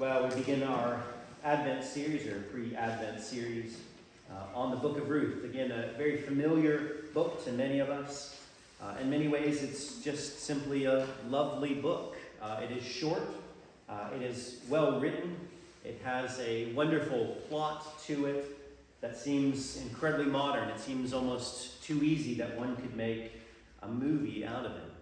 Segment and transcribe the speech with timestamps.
[0.00, 1.02] Well, we begin our
[1.44, 3.76] Advent series or pre Advent series
[4.30, 5.44] uh, on the book of Ruth.
[5.44, 8.40] Again, a very familiar book to many of us.
[8.82, 12.16] Uh, in many ways, it's just simply a lovely book.
[12.40, 13.28] Uh, it is short,
[13.90, 15.36] uh, it is well written,
[15.84, 18.46] it has a wonderful plot to it
[19.02, 20.70] that seems incredibly modern.
[20.70, 23.32] It seems almost too easy that one could make
[23.82, 24.92] a movie out of it.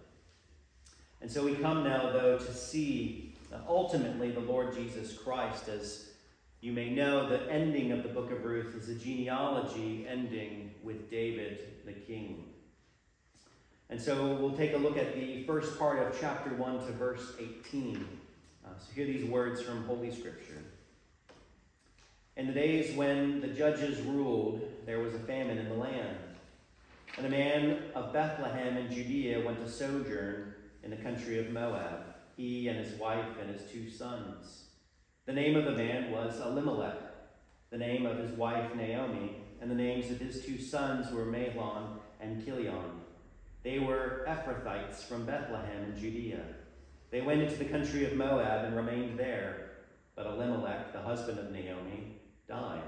[1.21, 3.28] And so we come now, though, to see
[3.67, 5.67] ultimately the Lord Jesus Christ.
[5.67, 6.09] As
[6.61, 11.09] you may know, the ending of the book of Ruth is a genealogy ending with
[11.09, 12.45] David the king.
[13.89, 17.33] And so we'll take a look at the first part of chapter 1 to verse
[17.39, 18.07] 18.
[18.63, 20.61] Uh, so hear these words from Holy Scripture.
[22.37, 26.17] In the days when the judges ruled, there was a famine in the land.
[27.17, 30.53] And a man of Bethlehem in Judea went to sojourn
[30.83, 32.08] in the country of Moab
[32.39, 34.67] he and his wife and his two sons.
[35.25, 36.95] The name of the man was Elimelech,
[37.69, 41.99] the name of his wife Naomi, and the names of his two sons were Mahlon
[42.21, 43.01] and Chilion.
[43.63, 46.45] They were Ephrathites from Bethlehem in Judea.
[47.11, 49.71] They went into the country of Moab and remained there.
[50.15, 52.83] But Elimelech, the husband of Naomi, died,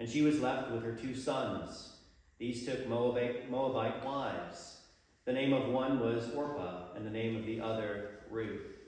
[0.00, 1.92] and she was left with her two sons.
[2.38, 4.78] These took Moabite, Moabite wives.
[5.26, 8.79] The name of one was Orpah, and the name of the other Ruth.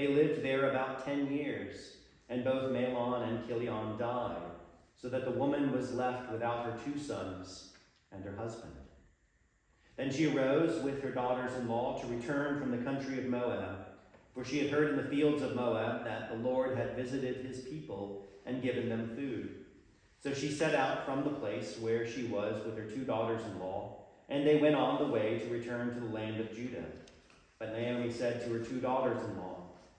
[0.00, 1.98] They lived there about ten years,
[2.30, 4.50] and both Mahlon and Chilion died,
[4.96, 7.74] so that the woman was left without her two sons
[8.10, 8.72] and her husband.
[9.98, 13.88] Then she arose with her daughters in law to return from the country of Moab,
[14.32, 17.60] for she had heard in the fields of Moab that the Lord had visited his
[17.60, 19.66] people and given them food.
[20.22, 23.60] So she set out from the place where she was with her two daughters in
[23.60, 26.86] law, and they went on the way to return to the land of Judah.
[27.58, 29.59] But Naomi said to her two daughters in law,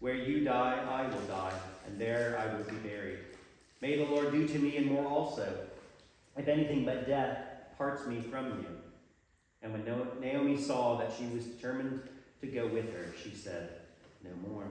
[0.00, 3.18] Where you die, I will die and there I will be buried.
[3.80, 5.52] May the Lord do to me and more also,
[6.36, 7.38] if anything but death
[7.78, 8.66] parts me from you.
[9.62, 9.84] And when
[10.20, 12.02] Naomi saw that she was determined
[12.40, 13.70] to go with her, she said,
[14.22, 14.64] No more.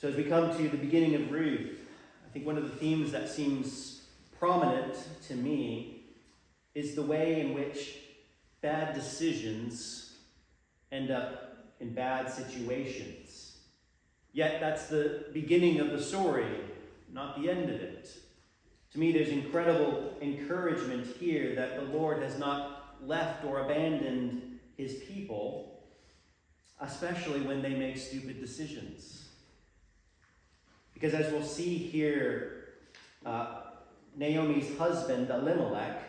[0.00, 1.78] So, as we come to the beginning of Ruth,
[2.26, 4.02] I think one of the themes that seems
[4.38, 4.96] prominent
[5.28, 6.02] to me
[6.74, 7.98] is the way in which
[8.60, 10.16] bad decisions
[10.90, 11.51] end up
[11.82, 13.58] in bad situations.
[14.32, 16.46] Yet that's the beginning of the story,
[17.12, 18.08] not the end of it.
[18.92, 24.94] To me, there's incredible encouragement here that the Lord has not left or abandoned his
[25.08, 25.82] people,
[26.80, 29.28] especially when they make stupid decisions.
[30.94, 32.64] Because as we'll see here,
[33.26, 33.62] uh,
[34.16, 36.00] Naomi's husband, Elimelech,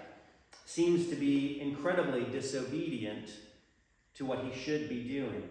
[0.65, 3.29] seems to be incredibly disobedient
[4.15, 5.49] to what he should be doing.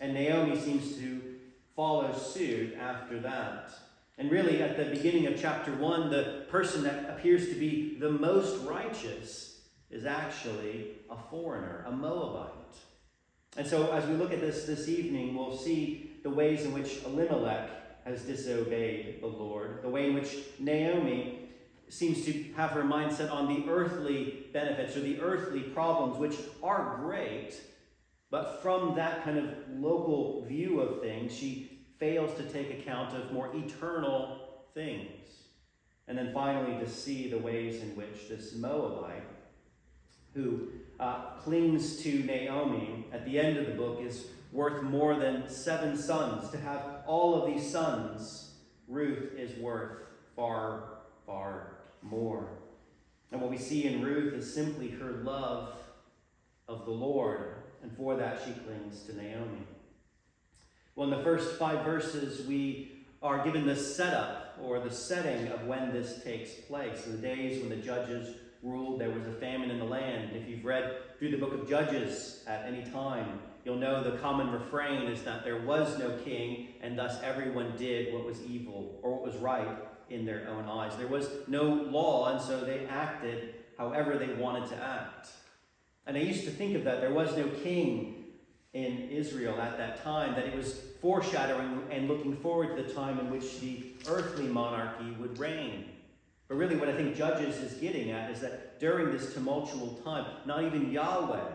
[0.00, 1.20] And Naomi seems to
[1.76, 3.70] follow suit after that.
[4.18, 8.10] And really, at the beginning of chapter 1, the person that appears to be the
[8.10, 9.60] most righteous
[9.90, 12.50] is actually a foreigner, a Moabite.
[13.56, 17.02] And so, as we look at this this evening, we'll see the ways in which
[17.04, 17.70] Elimelech
[18.04, 21.48] has disobeyed the Lord, the way in which Naomi
[21.88, 26.96] seems to have her mindset on the earthly benefits or the earthly problems, which are
[27.02, 27.54] great,
[28.32, 29.44] but from that kind of
[29.78, 35.10] local view of things, she fails to take account of more eternal things.
[36.08, 39.22] And then finally, to see the ways in which this Moabite,
[40.32, 45.46] who uh, clings to Naomi at the end of the book, is worth more than
[45.46, 46.48] seven sons.
[46.52, 48.54] To have all of these sons,
[48.88, 49.98] Ruth is worth
[50.34, 52.48] far, far more.
[53.30, 55.74] And what we see in Ruth is simply her love
[56.66, 57.51] of the Lord,
[57.82, 59.66] and for that she clings to Naomi.
[60.94, 65.66] Well, in the first five verses, we are given the setup or the setting of
[65.66, 67.06] when this takes place.
[67.06, 70.30] In the days when the judges ruled, there was a famine in the land.
[70.34, 74.50] If you've read through the book of Judges at any time, you'll know the common
[74.50, 79.12] refrain is that there was no king, and thus everyone did what was evil or
[79.12, 79.78] what was right
[80.10, 80.96] in their own eyes.
[80.96, 85.28] There was no law, and so they acted however they wanted to act.
[86.06, 87.00] And I used to think of that.
[87.00, 88.24] There was no king
[88.72, 93.18] in Israel at that time, that it was foreshadowing and looking forward to the time
[93.18, 95.84] in which the earthly monarchy would reign.
[96.48, 100.24] But really, what I think Judges is getting at is that during this tumultuous time,
[100.46, 101.52] not even Yahweh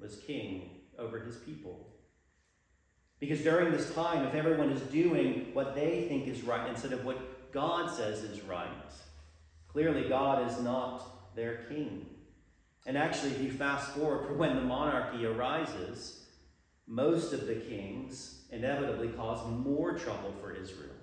[0.00, 1.86] was king over his people.
[3.20, 7.04] Because during this time, if everyone is doing what they think is right instead of
[7.04, 8.68] what God says is right,
[9.68, 12.06] clearly God is not their king.
[12.88, 16.24] And actually, if you fast forward for when the monarchy arises,
[16.86, 20.94] most of the kings inevitably cause more trouble for Israel.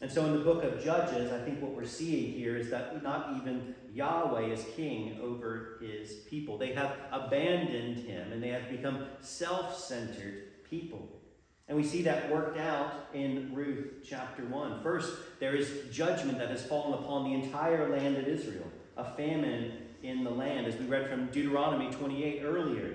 [0.00, 3.02] And so in the book of Judges, I think what we're seeing here is that
[3.02, 6.56] not even Yahweh is king over his people.
[6.56, 11.20] They have abandoned him and they have become self centered people.
[11.68, 14.82] And we see that worked out in Ruth chapter 1.
[14.82, 19.83] First, there is judgment that has fallen upon the entire land of Israel, a famine
[20.04, 22.94] in the land, as we read from Deuteronomy 28 earlier.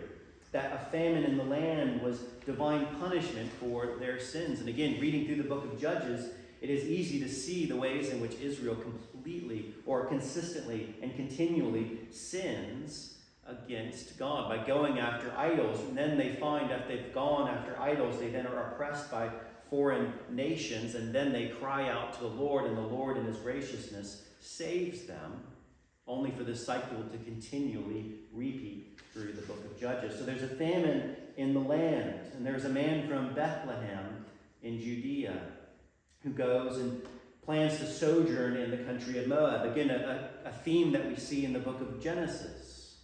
[0.51, 4.59] That a famine in the land was divine punishment for their sins.
[4.59, 6.29] And again, reading through the book of Judges,
[6.61, 11.99] it is easy to see the ways in which Israel completely or consistently and continually
[12.11, 13.15] sins
[13.47, 15.79] against God by going after idols.
[15.81, 19.29] And then they find that they've gone after idols, they then are oppressed by
[19.69, 23.37] foreign nations, and then they cry out to the Lord, and the Lord, in His
[23.37, 25.43] graciousness, saves them,
[26.09, 30.17] only for this cycle to continually repeat through the book of Judges.
[30.17, 34.25] So there's a famine in the land, and there's a man from Bethlehem
[34.63, 35.39] in Judea
[36.23, 37.01] who goes and
[37.45, 39.71] plans to sojourn in the country of Moab.
[39.71, 42.97] Again, a, a theme that we see in the book of Genesis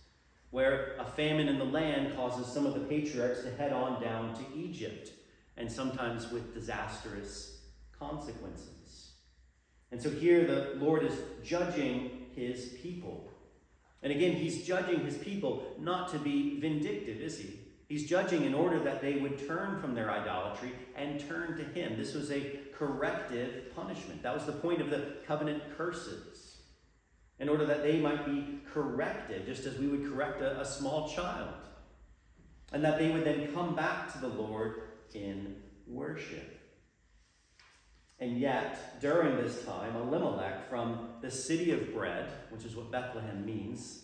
[0.51, 4.33] where a famine in the land causes some of the patriarchs to head on down
[4.33, 5.11] to Egypt,
[5.57, 7.59] and sometimes with disastrous
[7.99, 9.11] consequences.
[9.91, 11.13] And so here the Lord is
[11.43, 13.31] judging his people.
[14.03, 17.59] And again, he's judging his people not to be vindictive, is he?
[17.87, 21.97] He's judging in order that they would turn from their idolatry and turn to him.
[21.97, 24.23] This was a corrective punishment.
[24.23, 26.57] That was the point of the covenant curses
[27.39, 31.09] in order that they might be corrected, just as we would correct a, a small
[31.09, 31.49] child.
[32.71, 34.81] And that they would then come back to the Lord
[35.13, 35.55] in
[35.87, 36.59] worship.
[38.19, 43.45] And yet, during this time, Elimelech from the city of bread, which is what Bethlehem
[43.45, 44.03] means,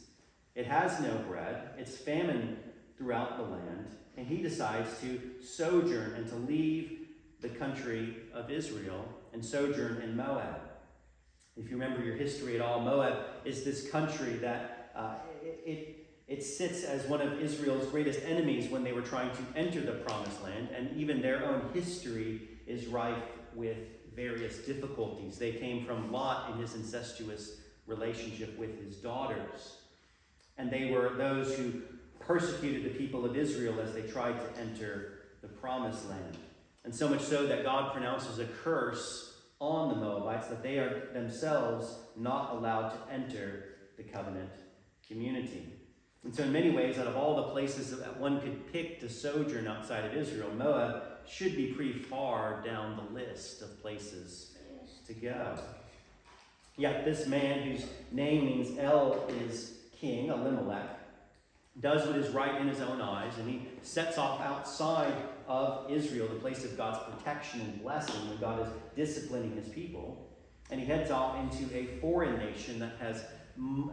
[0.53, 2.57] it has no bread, it's famine
[2.97, 7.07] throughout the land, and he decides to sojourn and to leave
[7.39, 10.59] the country of Israel and sojourn in Moab.
[11.55, 16.43] If you remember your history at all, Moab is this country that uh, it, it
[16.43, 20.43] sits as one of Israel's greatest enemies when they were trying to enter the promised
[20.43, 23.23] land, and even their own history is rife
[23.55, 23.77] with
[24.15, 25.37] various difficulties.
[25.37, 29.77] They came from Lot in his incestuous relationship with his daughters.
[30.57, 31.81] And they were those who
[32.19, 36.37] persecuted the people of Israel as they tried to enter the promised land.
[36.83, 41.11] And so much so that God pronounces a curse on the Moabites that they are
[41.13, 44.51] themselves not allowed to enter the covenant
[45.07, 45.73] community.
[46.23, 49.09] And so, in many ways, out of all the places that one could pick to
[49.09, 54.51] sojourn outside of Israel, Moab should be pretty far down the list of places
[55.07, 55.57] to go.
[56.77, 60.99] Yet, this man, whose name means El is king, Elimelech,
[61.79, 65.13] does what is right in his own eyes, and he sets off outside
[65.47, 70.29] of Israel, the place of God's protection and blessing when God is disciplining his people.
[70.69, 73.25] And he heads off into a foreign nation that has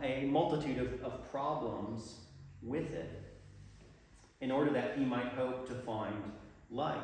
[0.03, 2.21] a multitude of, of problems
[2.63, 3.29] with it
[4.41, 6.15] in order that he might hope to find
[6.71, 7.03] life.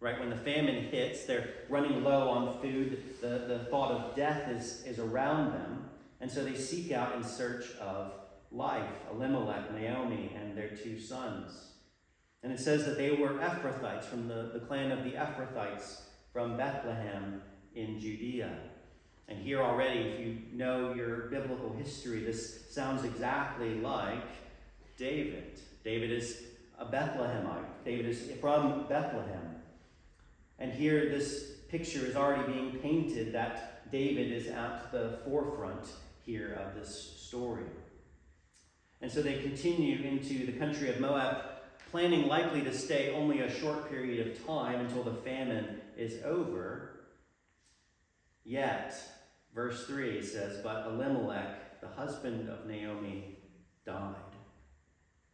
[0.00, 0.18] Right?
[0.18, 3.20] When the famine hits, they're running low on food.
[3.20, 5.88] The, the thought of death is, is around them.
[6.20, 8.12] And so they seek out in search of
[8.50, 11.72] life Elimelech, Naomi, and their two sons.
[12.42, 16.00] And it says that they were Ephrathites from the, the clan of the Ephrathites
[16.32, 17.40] from Bethlehem
[17.74, 18.56] in Judea.
[19.28, 24.24] And here already, if you know your biblical history, this sounds exactly like
[24.96, 25.60] David.
[25.84, 26.42] David is
[26.82, 27.84] a Bethlehemite.
[27.84, 29.56] David is from Bethlehem.
[30.58, 35.86] And here, this picture is already being painted that David is at the forefront
[36.24, 37.64] here of this story.
[39.00, 41.44] And so they continue into the country of Moab,
[41.90, 47.00] planning likely to stay only a short period of time until the famine is over.
[48.44, 48.94] Yet,
[49.54, 53.38] verse 3 says, But Elimelech, the husband of Naomi,
[53.84, 54.21] died.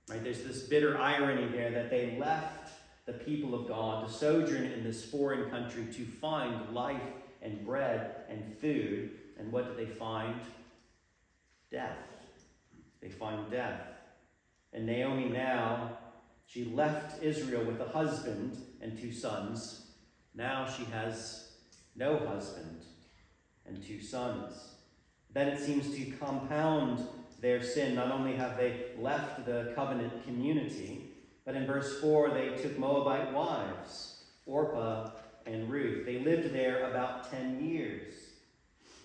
[0.08, 0.22] Right?
[0.22, 2.70] There's this bitter irony there that they left
[3.06, 7.00] the people of God to sojourn in this foreign country to find life
[7.42, 9.10] and bread and food.
[9.38, 10.40] And what did they find?
[11.70, 11.98] Death.
[13.00, 13.80] They find death.
[14.72, 15.98] And Naomi now,
[16.46, 19.86] she left Israel with a husband and two sons.
[20.34, 21.52] Now she has
[21.94, 22.84] no husband
[23.66, 24.54] and two sons.
[25.32, 27.06] Then it seems to compound
[27.40, 27.94] their sin.
[27.94, 31.10] Not only have they left the covenant community,
[31.44, 35.10] but in verse 4, they took Moabite wives, Orpah
[35.46, 36.04] and Ruth.
[36.04, 38.14] They lived there about 10 years.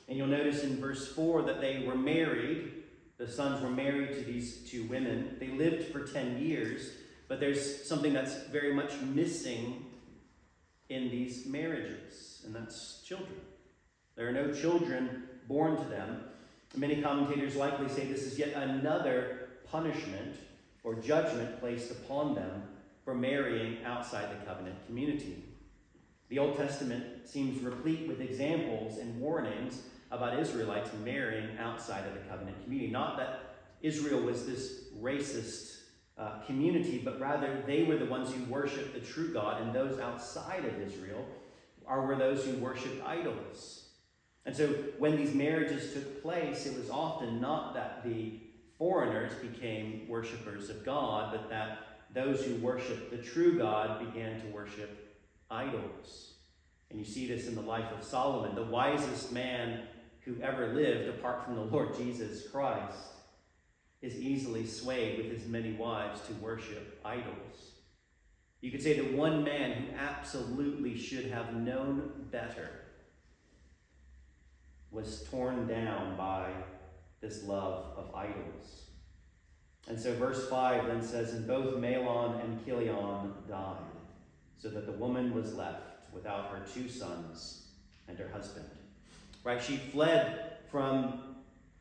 [0.08, 2.84] And you'll notice in verse 4 that they were married.
[3.18, 5.38] The sons were married to these two women.
[5.40, 6.92] They lived for 10 years,
[7.28, 9.86] but there's something that's very much missing
[10.90, 13.40] in these marriages, and that's children.
[14.16, 16.24] There are no children born to them.
[16.76, 20.36] Many commentators likely say this is yet another punishment
[20.84, 22.64] or judgment placed upon them
[23.06, 25.44] for marrying outside the covenant community.
[26.30, 32.22] The Old Testament seems replete with examples and warnings about Israelites marrying outside of the
[32.22, 32.92] covenant community.
[32.92, 35.78] Not that Israel was this racist
[36.18, 40.00] uh, community, but rather they were the ones who worshiped the true God, and those
[40.00, 41.26] outside of Israel
[41.86, 43.83] are were those who worshiped idols.
[44.46, 48.40] And so when these marriages took place, it was often not that the
[48.78, 51.80] foreigners became worshippers of God, but that
[52.14, 55.18] those who worshiped the true God began to worship
[55.50, 56.34] idols.
[56.90, 59.88] And you see this in the life of Solomon, the wisest man
[60.22, 62.98] who ever lived apart from the Lord Jesus Christ
[64.02, 67.72] is easily swayed with his many wives to worship idols.
[68.62, 72.83] You could say that one man who absolutely should have known better
[74.94, 76.52] was torn down by
[77.20, 78.84] this love of idols.
[79.88, 83.78] And so verse 5 then says, And both Mahlon and Chilion died,
[84.58, 85.82] so that the woman was left
[86.14, 87.68] without her two sons
[88.08, 88.70] and her husband.
[89.44, 89.62] Right?
[89.62, 91.36] She fled from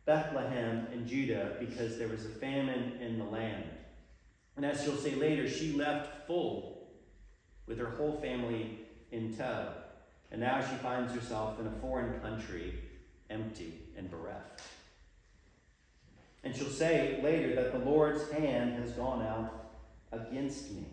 [0.05, 3.65] Bethlehem in Judah because there was a famine in the land.
[4.57, 6.89] And as she'll say later, she left full
[7.67, 8.81] with her whole family
[9.13, 9.69] in tow.
[10.31, 12.75] And now she finds herself in a foreign country
[13.33, 14.63] empty and bereft.
[16.45, 19.71] And she'll say later that the Lord's hand has gone out
[20.11, 20.87] against me.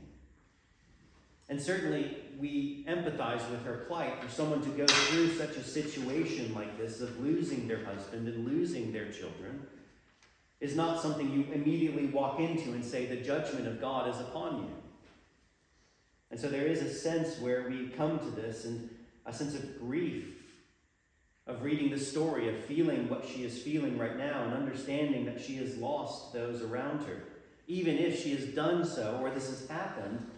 [1.50, 6.54] And certainly we empathize with her plight for someone to go through such a situation
[6.54, 9.66] like this of losing their husband and losing their children
[10.62, 14.58] is not something you immediately walk into and say, the judgment of God is upon
[14.58, 14.70] you.
[16.32, 18.90] And so there is a sense where we come to this and
[19.26, 20.39] a sense of grief
[21.50, 25.42] of reading the story, of feeling what she is feeling right now, and understanding that
[25.42, 27.24] she has lost those around her,
[27.68, 30.30] even if she has done so or this has happened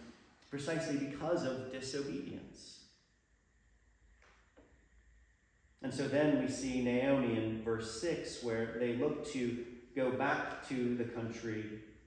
[0.50, 2.80] precisely because of disobedience.
[5.82, 9.64] And so then we see Naomi in verse 6, where they look to
[9.94, 11.64] go back to the country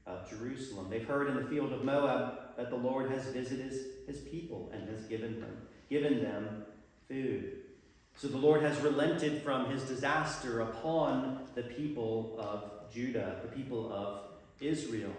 [0.07, 0.87] of Jerusalem.
[0.89, 4.71] They've heard in the field of Moab that the Lord has visited his, his people
[4.73, 5.57] and has given them,
[5.89, 6.65] given them
[7.07, 7.64] food.
[8.17, 13.91] So the Lord has relented from his disaster upon the people of Judah, the people
[13.91, 14.21] of
[14.61, 15.13] Israel.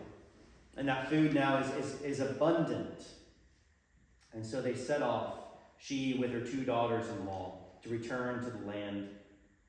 [0.76, 3.04] And that food now is, is, is abundant.
[4.32, 5.34] And so they set off,
[5.78, 9.08] she with her two daughters in law, to return to the land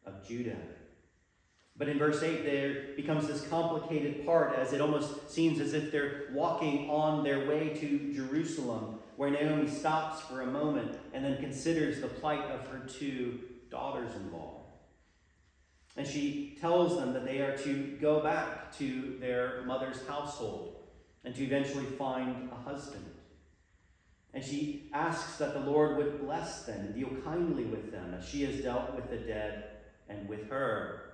[0.05, 0.57] of Judah.
[1.77, 5.91] But in verse 8, there becomes this complicated part as it almost seems as if
[5.91, 11.37] they're walking on their way to Jerusalem where Naomi stops for a moment and then
[11.37, 14.61] considers the plight of her two daughters in law.
[15.97, 20.75] And she tells them that they are to go back to their mother's household
[21.25, 23.05] and to eventually find a husband.
[24.35, 28.29] And she asks that the Lord would bless them and deal kindly with them as
[28.29, 29.63] she has dealt with the dead
[30.07, 31.13] and with her.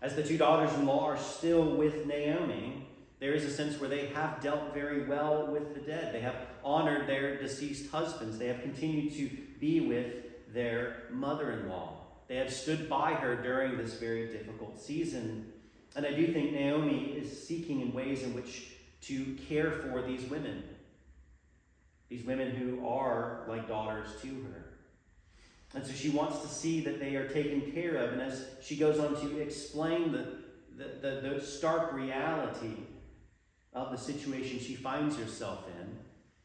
[0.00, 2.87] As the two daughters in law are still with Naomi,
[3.20, 6.14] there is a sense where they have dealt very well with the dead.
[6.14, 8.38] They have honored their deceased husbands.
[8.38, 11.94] They have continued to be with their mother in law.
[12.28, 15.52] They have stood by her during this very difficult season.
[15.96, 18.72] And I do think Naomi is seeking in ways in which
[19.02, 20.62] to care for these women.
[22.08, 24.64] These women who are like daughters to her.
[25.74, 28.12] And so she wants to see that they are taken care of.
[28.12, 30.38] And as she goes on to explain the,
[30.76, 32.74] the, the, the stark reality
[33.72, 35.98] of the situation she finds herself in,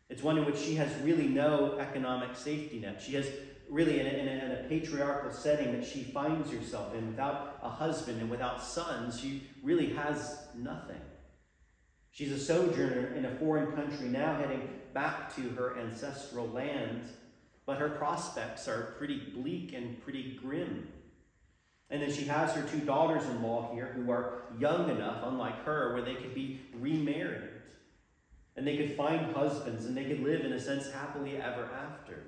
[0.09, 3.01] it's one in which she has really no economic safety net.
[3.01, 3.27] She has
[3.69, 7.59] really, in a, in, a, in a, patriarchal setting that she finds herself in, without
[7.63, 11.01] a husband and without sons, she really has nothing.
[12.11, 17.09] She's a sojourner in a foreign country, now heading back to her ancestral land,
[17.65, 20.89] but her prospects are pretty bleak and pretty grim.
[21.93, 25.63] And then she has her two daughters in law here who are young enough, unlike
[25.63, 27.51] her, where they could be remarried.
[28.55, 32.23] And they could find husbands and they could live, in a sense, happily ever after.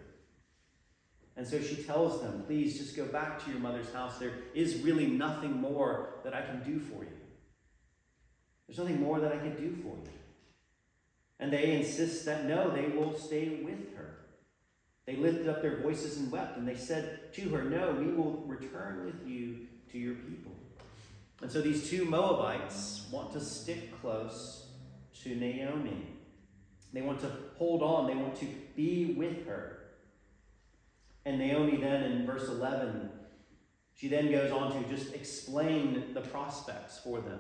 [1.36, 4.20] And so she tells them, please just go back to your mother's house.
[4.20, 7.18] There is really nothing more that I can do for you.
[8.68, 10.12] There's nothing more that I can do for you.
[11.40, 13.95] And they insist that no, they will stay with her.
[15.06, 18.44] They lifted up their voices and wept, and they said to her, No, we will
[18.48, 20.52] return with you to your people.
[21.42, 24.68] And so these two Moabites want to stick close
[25.24, 26.08] to Naomi.
[26.94, 29.80] They want to hold on, they want to be with her.
[31.26, 33.10] And Naomi then in verse 11,
[33.96, 37.40] she then goes on to just explain the prospects for them.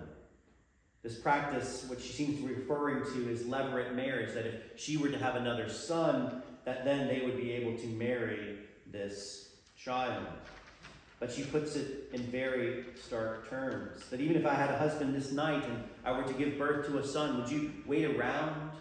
[1.03, 4.97] This practice, which she seems to be referring to, is levirate marriage, that if she
[4.97, 8.57] were to have another son, that then they would be able to marry
[8.91, 10.25] this child.
[11.19, 15.15] But she puts it in very stark terms that even if I had a husband
[15.15, 18.71] this night and I were to give birth to a son, would you wait around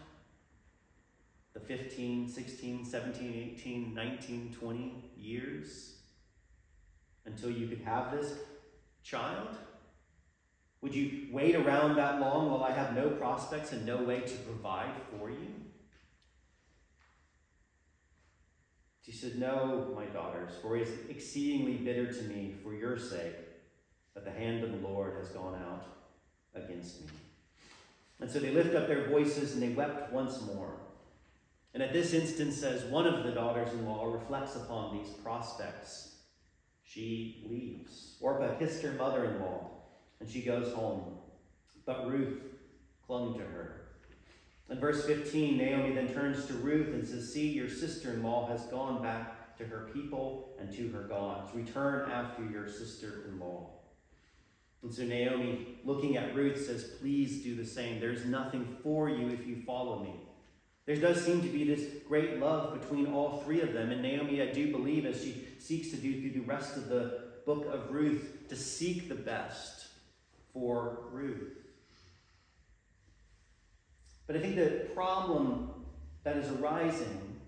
[1.53, 5.95] the 15, 16, 17, 18, 19, 20 years
[7.25, 8.35] until you could have this
[9.05, 9.57] child?
[10.81, 14.35] Would you wait around that long while I have no prospects and no way to
[14.39, 15.64] provide for you?
[19.05, 23.35] She said, No, my daughters, for it is exceedingly bitter to me for your sake
[24.15, 25.85] that the hand of the Lord has gone out
[26.55, 27.09] against me.
[28.21, 30.75] And so they lift up their voices and they wept once more.
[31.75, 36.15] And at this instance, as one of the daughters in law reflects upon these prospects,
[36.85, 38.17] she leaves.
[38.21, 39.71] Orpah kissed her mother in law
[40.21, 41.19] and she goes home.
[41.85, 42.41] But Ruth
[43.07, 43.84] clung to her.
[44.71, 48.49] In verse 15, Naomi then turns to Ruth and says, See, your sister in law
[48.49, 51.55] has gone back to her people and to her gods.
[51.55, 53.71] Return after your sister in law.
[54.83, 58.01] And so Naomi, looking at Ruth, says, Please do the same.
[58.01, 60.15] There's nothing for you if you follow me.
[60.87, 63.91] There does seem to be this great love between all three of them.
[63.91, 67.23] And Naomi, I do believe, as she seeks to do through the rest of the
[67.47, 69.87] book of Ruth, to seek the best
[70.53, 71.64] for Ruth.
[74.27, 75.71] But I think the problem
[76.23, 77.41] that is arising,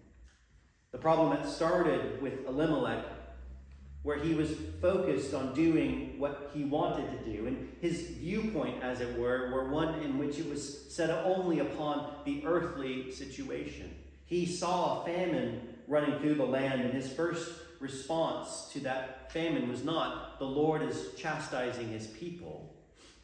[0.93, 3.05] the problem that started with Elimelech,
[4.03, 9.01] where he was focused on doing what he wanted to do, and his viewpoint, as
[9.01, 13.93] it were, were one in which it was set only upon the earthly situation.
[14.27, 19.69] He saw a famine running through the land, and his first response to that famine
[19.69, 22.66] was not, The Lord is chastising his people.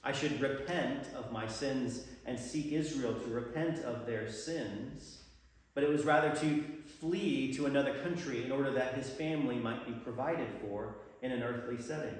[0.04, 5.22] I should repent of my sins and seek Israel to repent of their sins,
[5.74, 6.64] but it was rather to
[7.00, 11.42] flee to another country in order that his family might be provided for in an
[11.42, 12.16] earthly setting.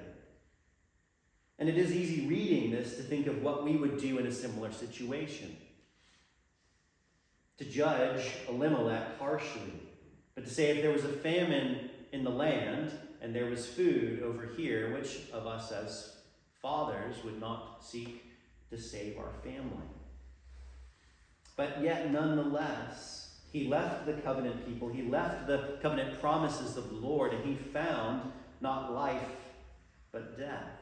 [1.59, 4.31] And it is easy reading this to think of what we would do in a
[4.31, 5.55] similar situation.
[7.57, 9.73] To judge Elimelech harshly,
[10.35, 12.91] but to say if there was a famine in the land
[13.21, 16.13] and there was food over here, which of us as
[16.63, 18.23] fathers would not seek
[18.71, 19.85] to save our family?
[21.55, 26.95] But yet, nonetheless, he left the covenant people, he left the covenant promises of the
[26.95, 29.21] Lord, and he found not life,
[30.11, 30.81] but death.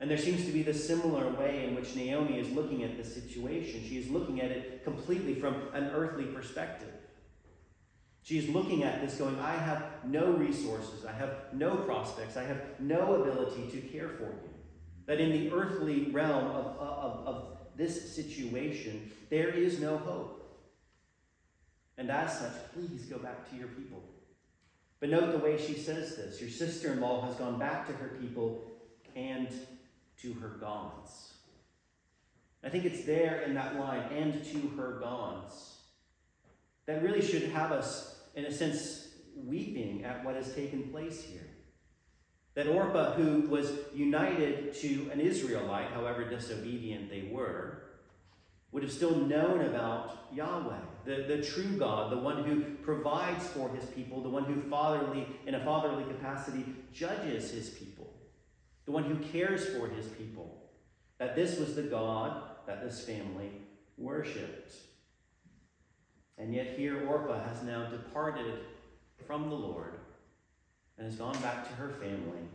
[0.00, 3.04] And there seems to be the similar way in which Naomi is looking at the
[3.04, 3.84] situation.
[3.86, 6.92] She is looking at it completely from an earthly perspective.
[8.28, 12.44] She is looking at this going, I have no resources, I have no prospects, I
[12.44, 14.50] have no ability to care for you.
[15.06, 20.62] That in the earthly realm of, of, of this situation, there is no hope.
[21.96, 24.02] And as such, please go back to your people.
[25.00, 26.38] But note the way she says this.
[26.38, 28.62] Your sister in law has gone back to her people
[29.16, 29.48] and
[30.20, 31.32] to her gods.
[32.62, 35.76] I think it's there in that line, and to her gods,
[36.84, 41.48] that really should have us, in a sense, weeping at what has taken place here.
[42.54, 47.82] That Orpah, who was united to an Israelite, however disobedient they were,
[48.70, 53.70] would have still known about Yahweh, the, the true God, the one who provides for
[53.70, 58.12] his people, the one who fatherly, in a fatherly capacity, judges his people,
[58.84, 60.70] the one who cares for his people.
[61.18, 63.50] That this was the God that this family
[63.96, 64.72] worshipped.
[66.38, 68.60] And yet here Orpah has now departed
[69.26, 69.94] from the Lord
[70.96, 72.46] and has gone back to her family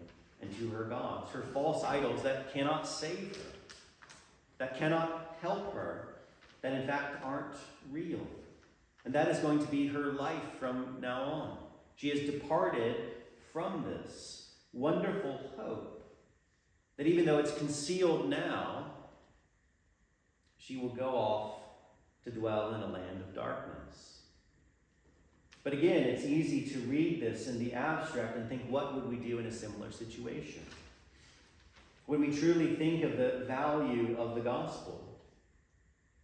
[0.42, 3.76] and to her gods, her false idols that cannot save her,
[4.58, 6.16] that cannot help her,
[6.62, 7.56] that in fact aren't
[7.92, 8.26] real.
[9.06, 11.58] And that is going to be her life from now on.
[11.96, 12.96] She has departed
[13.52, 16.04] from this wonderful hope
[16.98, 18.86] that even though it's concealed now,
[20.58, 21.63] she will go off
[22.24, 24.20] to dwell in a land of darkness.
[25.64, 29.16] But again, it's easy to read this in the abstract and think, what would we
[29.16, 30.62] do in a similar situation?
[32.06, 35.20] When we truly think of the value of the gospel,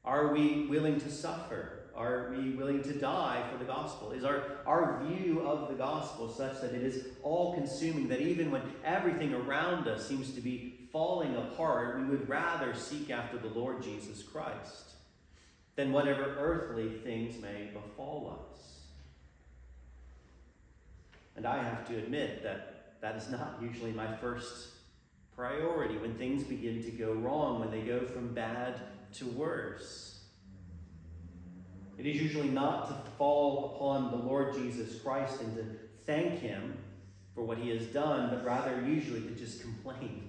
[0.04, 1.76] are we willing to suffer?
[1.96, 4.12] Are we willing to die for the gospel?
[4.12, 8.52] Is our, our view of the gospel such that it is all consuming, that even
[8.52, 13.48] when everything around us seems to be falling apart, we would rather seek after the
[13.48, 14.90] Lord Jesus Christ
[15.80, 18.82] than whatever earthly things may befall us?
[21.38, 24.72] And I have to admit that that is not usually my first
[25.34, 28.76] priority when things begin to go wrong, when they go from bad
[29.13, 30.20] to worse.
[31.98, 35.65] It is usually not to fall upon the Lord Jesus Christ and to
[36.06, 36.78] thank Him
[37.34, 40.29] for what He has done, but rather usually to just complain.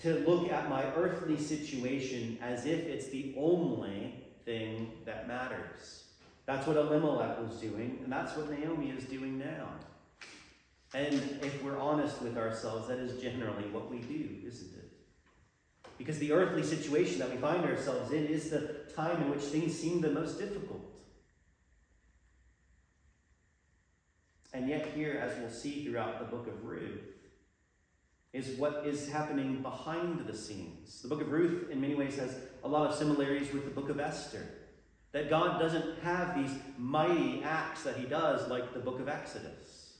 [0.00, 6.04] To look at my earthly situation as if it's the only thing that matters.
[6.46, 9.68] That's what Elimelech was doing, and that's what Naomi is doing now.
[10.94, 14.90] And if we're honest with ourselves, that is generally what we do, isn't it?
[15.98, 19.78] Because the earthly situation that we find ourselves in is the time in which things
[19.78, 20.82] seem the most difficult.
[24.52, 27.00] And yet, here, as we'll see throughout the book of Ruth,
[28.32, 31.02] is what is happening behind the scenes.
[31.02, 33.88] The book of Ruth, in many ways, has a lot of similarities with the book
[33.88, 34.46] of Esther.
[35.12, 39.94] That God doesn't have these mighty acts that he does like the book of Exodus.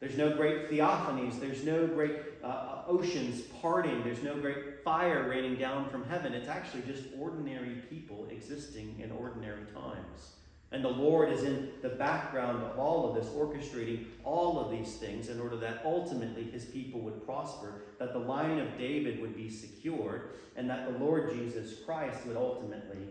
[0.00, 1.40] There's no great theophanies.
[1.40, 4.02] There's no great uh, oceans parting.
[4.02, 6.32] There's no great fire raining down from heaven.
[6.32, 10.35] It's actually just ordinary people existing in ordinary times.
[10.72, 14.96] And the Lord is in the background of all of this, orchestrating all of these
[14.96, 19.36] things in order that ultimately his people would prosper, that the line of David would
[19.36, 23.06] be secured, and that the Lord Jesus Christ would ultimately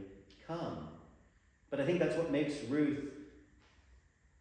[0.45, 0.89] come.
[1.69, 2.99] But I think that's what makes Ruth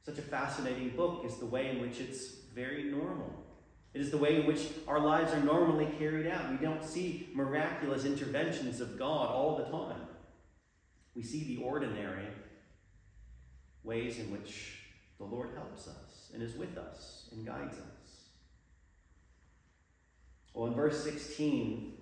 [0.05, 3.33] such a fascinating book is the way in which it's very normal.
[3.95, 6.51] It is the way in which our lives are normally carried out.
[6.51, 10.09] We don't see miraculous interventions of God all the time.
[11.15, 12.27] We see the ordinary
[13.85, 14.81] ways in which
[15.19, 18.05] the Lord helps us and is with us and guides us.
[20.53, 21.95] Well, in verse 16,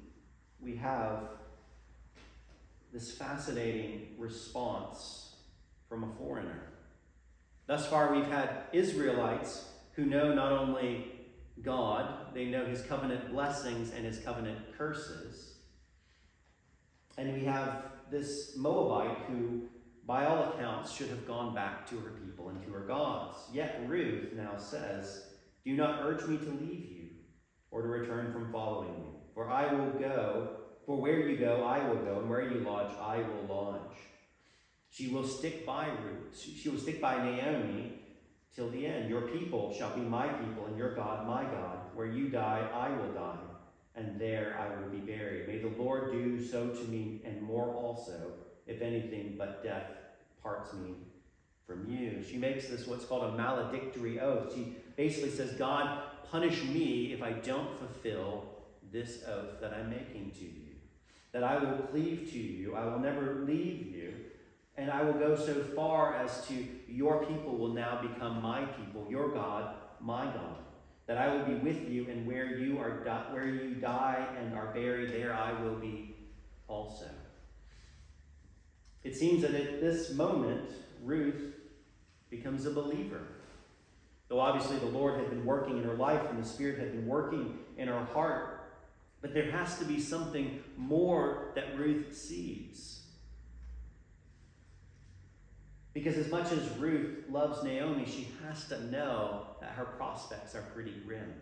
[0.60, 1.20] we have
[2.92, 5.36] this fascinating response
[5.88, 6.62] from a foreigner.
[7.66, 11.12] Thus far, we've had Israelites who know not only
[11.62, 15.54] God, they know his covenant blessings and his covenant curses.
[17.16, 19.68] And we have this Moabite who,
[20.06, 23.36] by all accounts, should have gone back to her people and to her gods.
[23.52, 25.24] Yet Ruth now says,
[25.64, 27.08] Do not urge me to leave you
[27.70, 31.86] or to return from following you, for I will go for where you go, I
[31.88, 33.96] will go, and where you lodge, I will lodge.
[34.90, 36.36] She will stick by Ruth.
[36.36, 38.00] She will stick by Naomi
[38.54, 39.08] till the end.
[39.08, 41.78] Your people shall be my people, and your God my God.
[41.94, 43.38] Where you die, I will die,
[43.94, 45.46] and there I will be buried.
[45.46, 48.32] May the Lord do so to me, and more also,
[48.72, 49.86] if anything but death
[50.42, 50.94] parts me
[51.66, 52.22] from you.
[52.28, 54.54] She makes this what's called a maledictory oath.
[54.54, 58.44] She basically says, God, punish me if I don't fulfill
[58.90, 60.72] this oath that I'm making to you
[61.32, 64.14] that I will cleave to you, I will never leave you,
[64.76, 69.06] and I will go so far as to your people will now become my people,
[69.10, 70.56] your God, my God.
[71.06, 72.90] That I will be with you, and where you are
[73.32, 76.14] where you die and are buried, there I will be
[76.68, 77.06] also.
[79.12, 80.70] It seems that at this moment,
[81.04, 81.52] Ruth
[82.30, 83.20] becomes a believer.
[84.28, 87.06] Though obviously the Lord had been working in her life and the Spirit had been
[87.06, 88.72] working in her heart,
[89.20, 93.02] but there has to be something more that Ruth sees.
[95.92, 100.62] Because as much as Ruth loves Naomi, she has to know that her prospects are
[100.74, 101.34] pretty grim.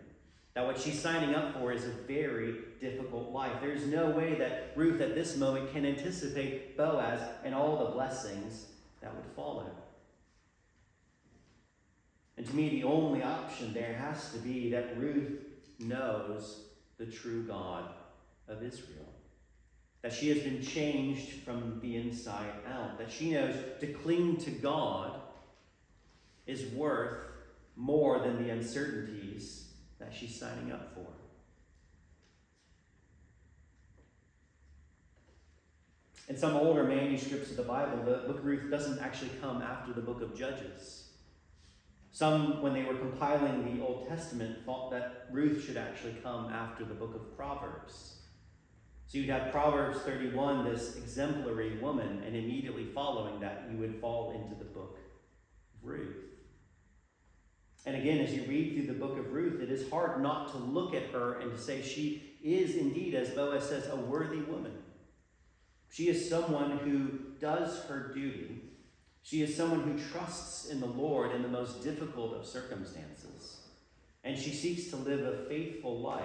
[0.53, 3.53] That what she's signing up for is a very difficult life.
[3.61, 8.65] There's no way that Ruth at this moment can anticipate Boaz and all the blessings
[9.01, 9.69] that would follow.
[12.35, 15.39] And to me, the only option there has to be that Ruth
[15.79, 16.65] knows
[16.97, 17.85] the true God
[18.47, 19.05] of Israel.
[20.01, 22.97] That she has been changed from the inside out.
[22.97, 25.21] That she knows to cling to God
[26.45, 27.27] is worth
[27.77, 29.70] more than the uncertainties
[30.01, 31.07] that she's signing up for.
[36.27, 39.91] In some older manuscripts of the Bible, the book of Ruth doesn't actually come after
[39.91, 41.09] the book of Judges.
[42.11, 46.85] Some, when they were compiling the Old Testament, thought that Ruth should actually come after
[46.85, 48.19] the book of Proverbs.
[49.07, 54.31] So you'd have Proverbs 31, this exemplary woman, and immediately following that, you would fall
[54.31, 54.99] into the book
[55.75, 56.30] of Ruth.
[57.85, 60.57] And again, as you read through the book of Ruth, it is hard not to
[60.57, 64.73] look at her and to say she is indeed, as Boaz says, a worthy woman.
[65.89, 68.71] She is someone who does her duty
[69.23, 73.61] she is someone who trusts in the Lord in the most difficult of circumstances.
[74.23, 76.23] And she seeks to live a faithful life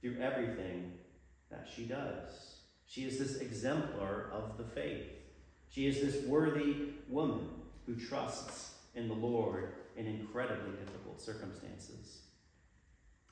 [0.00, 0.92] through everything
[1.50, 2.56] that she does.
[2.86, 5.06] She is this exemplar of the faith.
[5.70, 7.48] She is this worthy woman
[7.86, 12.20] who trusts in the Lord in incredibly difficult circumstances.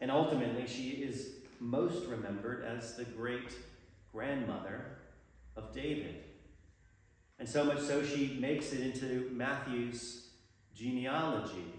[0.00, 3.52] And ultimately, she is most remembered as the great
[4.12, 4.98] grandmother
[5.56, 6.16] of David.
[7.38, 10.28] And so much so, she makes it into Matthew's
[10.74, 11.74] genealogy.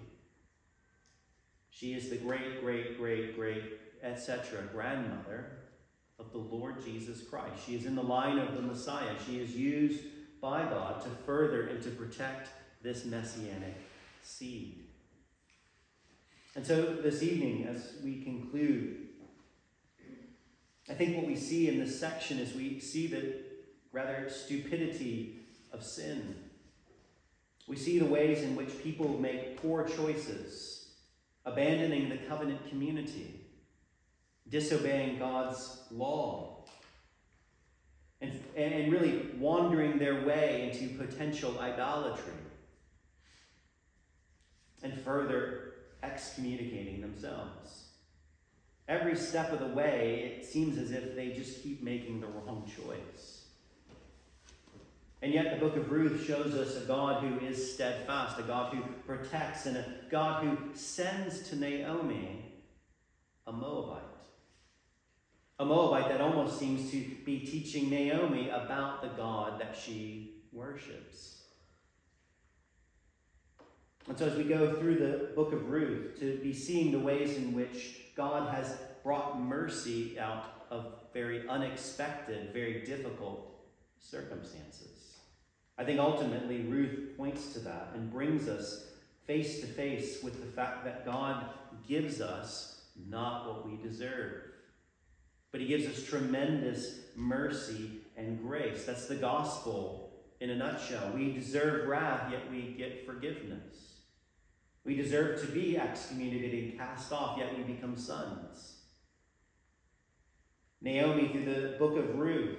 [1.69, 3.63] She is the great, great, great, great,
[4.03, 5.57] etc., grandmother
[6.19, 7.65] of the Lord Jesus Christ.
[7.65, 9.15] She is in the line of the Messiah.
[9.25, 10.03] She is used
[10.39, 12.49] by God to further and to protect
[12.83, 13.77] this messianic
[14.23, 14.79] seed.
[16.55, 18.97] And so this evening, as we conclude,
[20.89, 23.35] I think what we see in this section is we see the
[23.91, 25.39] rather stupidity
[25.71, 26.35] of sin.
[27.67, 30.89] We see the ways in which people make poor choices,
[31.45, 33.39] abandoning the covenant community,
[34.49, 36.65] disobeying God's law,
[38.19, 42.33] and, and really wandering their way into potential idolatry,
[44.83, 47.85] and further excommunicating themselves.
[48.87, 52.69] Every step of the way, it seems as if they just keep making the wrong
[52.75, 53.45] choice.
[55.21, 58.73] And yet, the book of Ruth shows us a God who is steadfast, a God
[58.73, 62.51] who protects, and a God who sends to Naomi
[63.45, 64.01] a Moabite.
[65.59, 71.40] A Moabite that almost seems to be teaching Naomi about the God that she worships.
[74.07, 77.37] And so, as we go through the book of Ruth, to be seeing the ways
[77.37, 83.51] in which God has brought mercy out of very unexpected, very difficult
[83.99, 85.17] circumstances.
[85.77, 88.87] I think ultimately Ruth points to that and brings us
[89.25, 91.45] face to face with the fact that God
[91.87, 94.43] gives us not what we deserve,
[95.51, 98.85] but He gives us tremendous mercy and grace.
[98.85, 101.11] That's the gospel in a nutshell.
[101.13, 103.90] We deserve wrath, yet we get forgiveness.
[104.83, 108.77] We deserve to be excommunicated and cast off, yet we become sons.
[110.81, 112.57] Naomi, through the book of Ruth,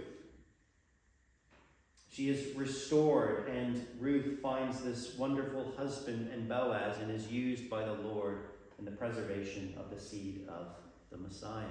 [2.08, 7.84] she is restored, and Ruth finds this wonderful husband and Boaz and is used by
[7.84, 10.68] the Lord in the preservation of the seed of
[11.10, 11.64] the Messiah.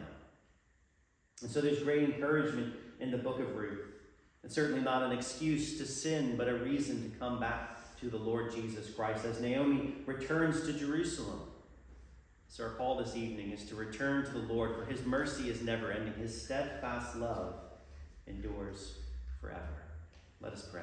[1.41, 3.85] And so there's great encouragement in the book of Ruth.
[4.43, 8.17] It's certainly not an excuse to sin, but a reason to come back to the
[8.17, 11.41] Lord Jesus Christ as Naomi returns to Jerusalem.
[12.47, 15.91] Sir Paul, this evening is to return to the Lord, for his mercy is never
[15.91, 16.15] ending.
[16.15, 17.53] His steadfast love
[18.25, 18.97] endures
[19.39, 19.83] forever.
[20.41, 20.81] Let us pray.